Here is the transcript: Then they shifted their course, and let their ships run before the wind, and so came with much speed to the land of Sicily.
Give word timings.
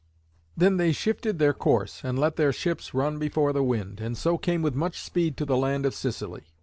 Then 0.57 0.77
they 0.77 0.93
shifted 0.93 1.37
their 1.37 1.53
course, 1.53 2.03
and 2.03 2.17
let 2.17 2.35
their 2.35 2.51
ships 2.51 2.95
run 2.95 3.19
before 3.19 3.53
the 3.53 3.61
wind, 3.61 4.01
and 4.01 4.17
so 4.17 4.35
came 4.35 4.63
with 4.63 4.73
much 4.73 4.97
speed 4.99 5.37
to 5.37 5.45
the 5.45 5.55
land 5.55 5.85
of 5.85 5.93
Sicily. 5.93 6.45